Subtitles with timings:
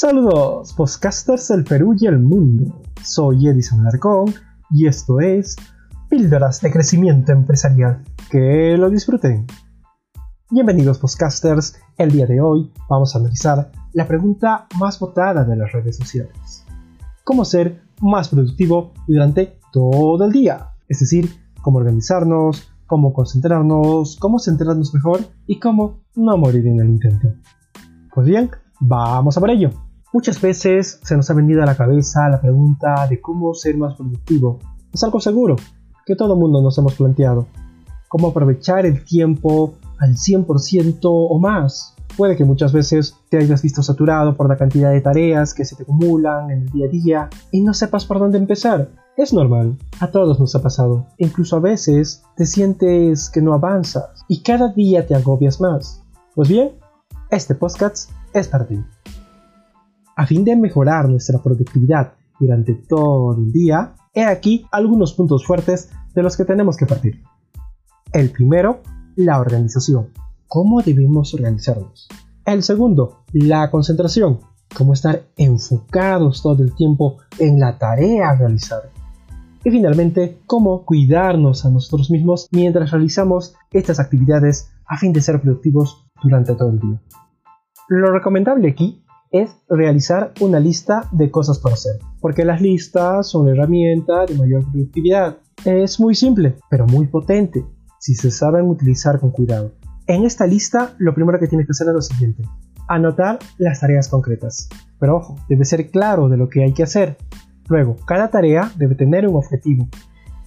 [0.00, 2.82] Saludos, podcasters del Perú y el mundo.
[3.02, 4.32] Soy Edison Alarcón
[4.70, 5.56] y esto es
[6.08, 8.04] Píldoras de Crecimiento Empresarial.
[8.30, 9.44] Que lo disfruten.
[10.50, 11.80] Bienvenidos, podcasters.
[11.96, 16.64] El día de hoy vamos a analizar la pregunta más votada de las redes sociales:
[17.24, 20.74] ¿Cómo ser más productivo durante todo el día?
[20.88, 21.28] Es decir,
[21.60, 27.34] cómo organizarnos, cómo concentrarnos, cómo centrarnos mejor y cómo no morir en el intento.
[28.14, 28.48] Pues bien,
[28.80, 29.70] Vamos a por ello.
[30.10, 33.94] Muchas veces se nos ha venido a la cabeza la pregunta de cómo ser más
[33.94, 34.58] productivo.
[34.90, 35.56] Es algo seguro
[36.06, 37.46] que todo el mundo nos hemos planteado.
[38.08, 41.94] Cómo aprovechar el tiempo al 100% o más.
[42.16, 45.76] Puede que muchas veces te hayas visto saturado por la cantidad de tareas que se
[45.76, 48.88] te acumulan en el día a día y no sepas por dónde empezar.
[49.18, 51.06] Es normal, a todos nos ha pasado.
[51.18, 56.02] Incluso a veces te sientes que no avanzas y cada día te agobias más.
[56.34, 56.70] Pues bien,
[57.30, 58.82] este podcast es para ti.
[60.18, 65.92] A fin de mejorar nuestra productividad durante todo el día, he aquí algunos puntos fuertes
[66.12, 67.22] de los que tenemos que partir.
[68.12, 68.82] El primero,
[69.14, 70.08] la organización.
[70.48, 72.08] ¿Cómo debemos organizarnos?
[72.44, 74.40] El segundo, la concentración.
[74.76, 78.90] Cómo estar enfocados todo el tiempo en la tarea a realizar.
[79.62, 85.40] Y finalmente, cómo cuidarnos a nosotros mismos mientras realizamos estas actividades a fin de ser
[85.40, 87.00] productivos durante todo el día.
[87.88, 93.48] Lo recomendable aquí es realizar una lista de cosas por hacer, porque las listas son
[93.48, 95.38] herramienta de mayor productividad.
[95.64, 97.64] Es muy simple, pero muy potente,
[97.98, 99.72] si se saben utilizar con cuidado.
[100.06, 102.42] En esta lista, lo primero que tienes que hacer es lo siguiente,
[102.88, 104.68] anotar las tareas concretas.
[104.98, 107.16] Pero ojo, debe ser claro de lo que hay que hacer.
[107.68, 109.88] Luego, cada tarea debe tener un objetivo.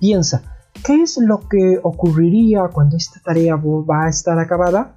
[0.00, 0.42] Piensa,
[0.84, 4.96] ¿qué es lo que ocurriría cuando esta tarea va a estar acabada?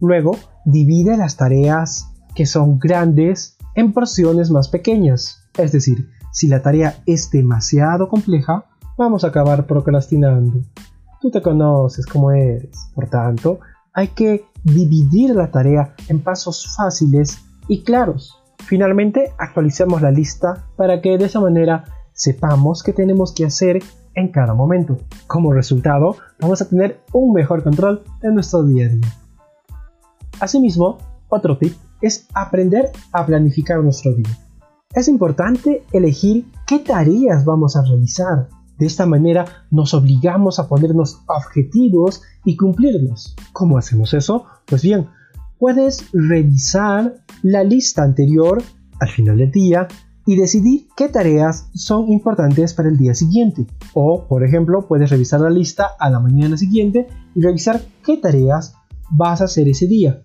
[0.00, 5.42] Luego, divide las tareas que son grandes en porciones más pequeñas.
[5.58, 8.66] Es decir, si la tarea es demasiado compleja,
[8.96, 10.60] vamos a acabar procrastinando.
[11.20, 12.90] Tú te conoces como eres.
[12.94, 13.60] Por tanto,
[13.94, 17.38] hay que dividir la tarea en pasos fáciles
[17.68, 18.38] y claros.
[18.58, 23.82] Finalmente, actualicemos la lista para que de esa manera sepamos qué tenemos que hacer
[24.14, 24.98] en cada momento.
[25.26, 29.08] Como resultado, vamos a tener un mejor control de nuestro día a día.
[30.38, 30.98] Asimismo,
[31.28, 34.38] otro tip es aprender a planificar nuestro día.
[34.94, 38.48] Es importante elegir qué tareas vamos a realizar.
[38.78, 43.34] De esta manera nos obligamos a ponernos objetivos y cumplirlos.
[43.52, 44.44] ¿Cómo hacemos eso?
[44.66, 45.06] Pues bien,
[45.58, 48.62] puedes revisar la lista anterior
[49.00, 49.88] al final del día
[50.26, 53.66] y decidir qué tareas son importantes para el día siguiente.
[53.94, 58.74] O, por ejemplo, puedes revisar la lista a la mañana siguiente y revisar qué tareas
[59.10, 60.22] vas a hacer ese día.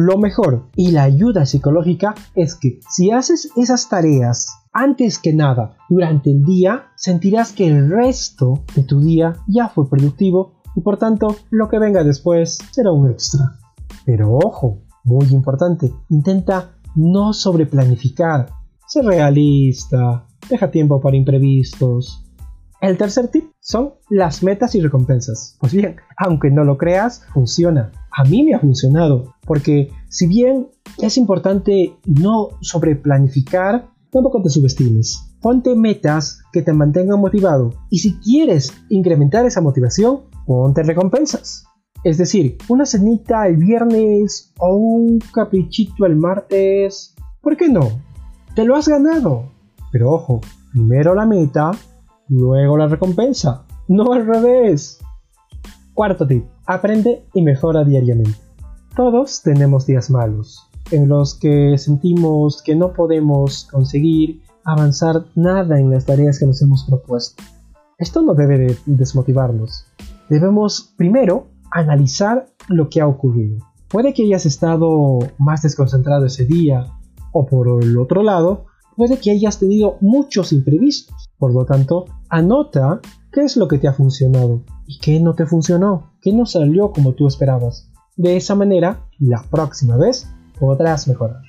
[0.00, 0.68] Lo mejor.
[0.76, 6.44] Y la ayuda psicológica es que si haces esas tareas antes que nada durante el
[6.44, 11.68] día, sentirás que el resto de tu día ya fue productivo y por tanto lo
[11.68, 13.58] que venga después será un extra.
[14.04, 18.50] Pero ojo, muy importante, intenta no sobreplanificar,
[18.86, 22.24] sé realista, deja tiempo para imprevistos,
[22.80, 25.56] el tercer tip son las metas y recompensas.
[25.60, 27.92] Pues bien, aunque no lo creas, funciona.
[28.10, 30.68] A mí me ha funcionado, porque si bien
[31.02, 35.34] es importante no sobreplanificar, tampoco te subestimes.
[35.42, 41.66] Ponte metas que te mantengan motivado y si quieres incrementar esa motivación, ponte recompensas.
[42.04, 47.14] Es decir, una cenita el viernes o un caprichito el martes.
[47.42, 48.00] ¿Por qué no?
[48.54, 49.50] Te lo has ganado.
[49.92, 50.40] Pero ojo,
[50.72, 51.72] primero la meta
[52.28, 53.64] luego la recompensa.
[53.88, 55.00] No al revés.
[55.94, 56.44] Cuarto tip.
[56.66, 58.38] Aprende y mejora diariamente.
[58.94, 65.90] Todos tenemos días malos, en los que sentimos que no podemos conseguir avanzar nada en
[65.90, 67.42] las tareas que nos hemos propuesto.
[67.96, 69.86] Esto no debe desmotivarnos.
[70.28, 73.58] Debemos primero analizar lo que ha ocurrido.
[73.88, 76.86] Puede que hayas estado más desconcentrado ese día,
[77.32, 78.66] o por el otro lado,
[78.98, 81.30] puede que hayas tenido muchos imprevistos.
[81.38, 83.00] Por lo tanto, anota
[83.30, 86.90] qué es lo que te ha funcionado y qué no te funcionó, qué no salió
[86.90, 87.92] como tú esperabas.
[88.16, 90.28] De esa manera, la próxima vez
[90.58, 91.42] podrás mejorar.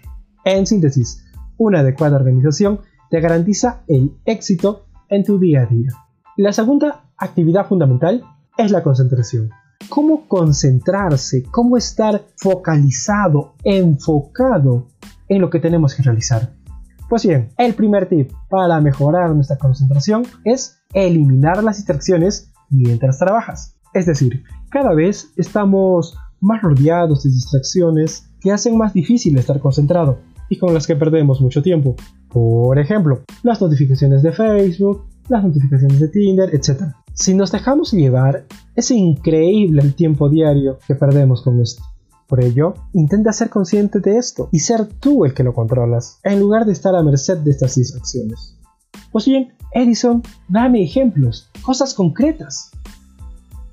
[0.46, 1.26] En síntesis,
[1.58, 5.90] una adecuada organización te garantiza el éxito en tu día a día.
[6.38, 8.24] La segunda actividad fundamental
[8.60, 9.50] es la concentración.
[9.90, 11.42] ¿Cómo concentrarse?
[11.50, 14.90] ¿Cómo estar focalizado, enfocado
[15.28, 16.59] en lo que tenemos que realizar?
[17.10, 23.76] Pues bien, el primer tip para mejorar nuestra concentración es eliminar las distracciones mientras trabajas.
[23.96, 30.20] Es decir, cada vez estamos más rodeados de distracciones que hacen más difícil estar concentrado.
[30.52, 31.96] y con las que perdemos mucho tiempo.
[32.28, 36.86] Por ejemplo, las notificaciones de Facebook, las notificaciones de Tinder, etc.
[37.14, 38.46] Si nos dejamos llevar,
[38.76, 41.84] es increíble el tiempo diario que perdemos con esto.
[42.30, 46.40] Por ello, intenta ser consciente de esto y ser tú el que lo controlas, en
[46.40, 48.56] lugar de estar a merced de estas distracciones.
[49.12, 52.70] Pues bien, Edison, dame ejemplos, cosas concretas.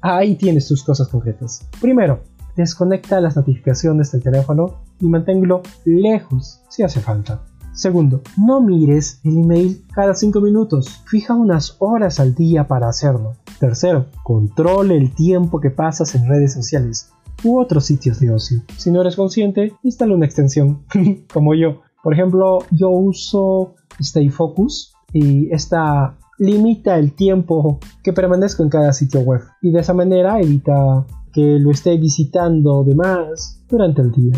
[0.00, 1.68] Ahí tienes tus cosas concretas.
[1.82, 2.22] Primero,
[2.56, 7.42] desconecta las notificaciones del teléfono y manténlo lejos si hace falta.
[7.74, 13.34] Segundo, no mires el email cada 5 minutos, fija unas horas al día para hacerlo.
[13.60, 17.10] Tercero, controle el tiempo que pasas en redes sociales
[17.44, 18.62] u otros sitios de ocio.
[18.76, 20.84] Si no eres consciente, instala una extensión,
[21.32, 21.82] como yo.
[22.02, 28.92] Por ejemplo, yo uso Stay Focus y esta limita el tiempo que permanezco en cada
[28.92, 34.12] sitio web y de esa manera evita que lo esté visitando de más durante el
[34.12, 34.34] día.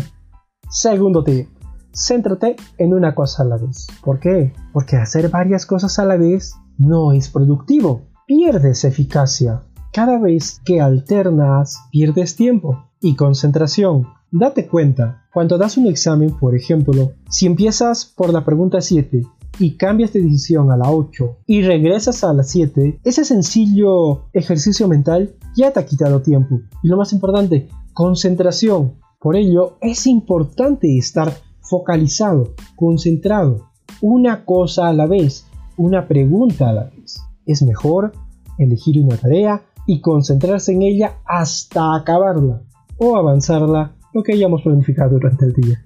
[0.69, 1.47] Segundo tip,
[1.93, 3.87] céntrate en una cosa a la vez.
[4.03, 4.53] ¿Por qué?
[4.73, 8.07] Porque hacer varias cosas a la vez no es productivo.
[8.27, 9.63] Pierdes eficacia.
[9.91, 14.07] Cada vez que alternas, pierdes tiempo y concentración.
[14.31, 19.23] Date cuenta, cuando das un examen, por ejemplo, si empiezas por la pregunta 7
[19.57, 24.87] y cambias de decisión a la 8 y regresas a la 7, ese sencillo ejercicio
[24.87, 26.61] mental ya te ha quitado tiempo.
[26.83, 28.93] Y lo más importante, concentración.
[29.19, 33.69] Por ello, es importante estar focalizado, concentrado,
[34.01, 35.47] una cosa a la vez,
[35.77, 37.23] una pregunta a la vez.
[37.47, 38.13] Es mejor
[38.59, 42.61] elegir una tarea y concentrarse en ella hasta acabarla
[42.99, 45.83] o avanzarla lo que hayamos planificado durante el día.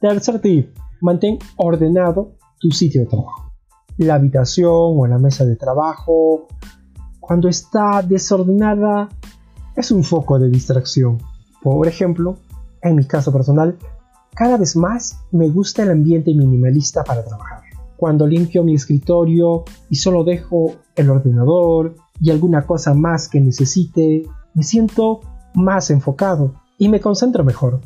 [0.00, 3.52] Tercer tip, mantén ordenado tu sitio de trabajo.
[3.98, 6.48] La habitación o la mesa de trabajo,
[7.20, 9.08] cuando está desordenada,
[9.76, 11.18] es un foco de distracción.
[11.62, 12.38] Por ejemplo,
[12.82, 13.78] en mi caso personal,
[14.34, 17.55] cada vez más me gusta el ambiente minimalista para trabajar.
[17.96, 24.22] Cuando limpio mi escritorio y solo dejo el ordenador y alguna cosa más que necesite,
[24.54, 25.20] me siento
[25.54, 27.80] más enfocado y me concentro mejor.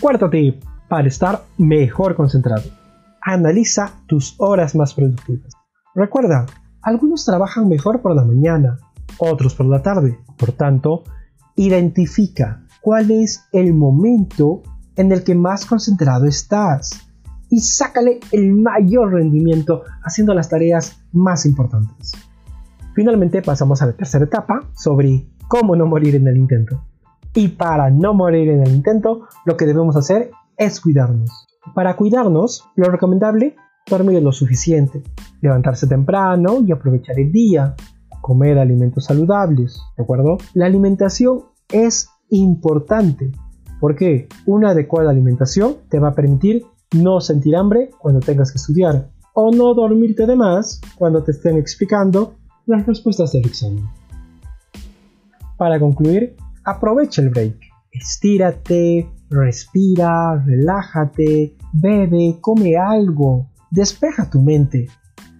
[0.00, 2.64] Cuarto tip, para estar mejor concentrado.
[3.20, 5.52] Analiza tus horas más productivas.
[5.94, 6.46] Recuerda,
[6.82, 8.78] algunos trabajan mejor por la mañana,
[9.18, 10.18] otros por la tarde.
[10.36, 11.04] Por tanto,
[11.54, 14.62] identifica cuál es el momento
[14.96, 17.11] en el que más concentrado estás
[17.52, 22.12] y sácale el mayor rendimiento haciendo las tareas más importantes.
[22.94, 26.82] Finalmente pasamos a la tercera etapa sobre cómo no morir en el intento.
[27.34, 31.46] Y para no morir en el intento, lo que debemos hacer es cuidarnos.
[31.74, 33.54] Para cuidarnos, lo recomendable,
[33.86, 35.02] dormir lo suficiente,
[35.42, 37.74] levantarse temprano y aprovechar el día,
[38.22, 40.38] comer alimentos saludables, ¿de?
[40.54, 43.30] La alimentación es importante
[43.78, 49.10] porque una adecuada alimentación te va a permitir no sentir hambre cuando tengas que estudiar
[49.34, 52.34] o no dormirte de más cuando te estén explicando
[52.66, 53.88] las respuestas del examen.
[55.56, 57.56] Para concluir, aprovecha el break.
[57.92, 64.88] Estírate, respira, relájate, bebe, come algo, despeja tu mente.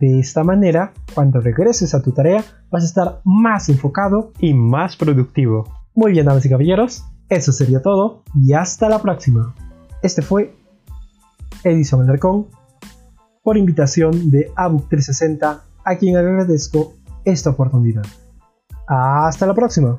[0.00, 4.96] De esta manera, cuando regreses a tu tarea, vas a estar más enfocado y más
[4.96, 5.64] productivo.
[5.94, 9.54] Muy bien, damas y caballeros, eso sería todo y hasta la próxima.
[10.02, 10.54] Este fue
[11.64, 12.46] Edison Alarcón
[13.42, 18.04] por invitación de ABUC 360 a quien agradezco esta oportunidad.
[18.86, 19.98] Hasta la próxima.